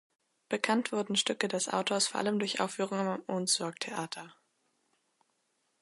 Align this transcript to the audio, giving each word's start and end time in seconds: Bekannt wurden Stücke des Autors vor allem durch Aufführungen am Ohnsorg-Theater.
Bekannt 0.49 0.91
wurden 0.91 1.15
Stücke 1.15 1.47
des 1.47 1.69
Autors 1.71 2.07
vor 2.07 2.19
allem 2.21 2.39
durch 2.39 2.59
Aufführungen 2.59 3.07
am 3.07 3.23
Ohnsorg-Theater. 3.27 4.33